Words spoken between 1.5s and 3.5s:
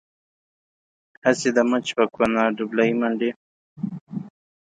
د مچ په کونه ډبلی منډي.